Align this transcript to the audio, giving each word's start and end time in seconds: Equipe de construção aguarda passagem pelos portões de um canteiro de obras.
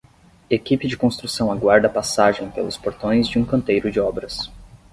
Equipe 0.49 0.87
de 0.87 0.97
construção 0.97 1.51
aguarda 1.51 1.87
passagem 1.87 2.49
pelos 2.49 2.75
portões 2.75 3.27
de 3.27 3.37
um 3.37 3.45
canteiro 3.45 3.91
de 3.91 3.99
obras. 3.99 4.49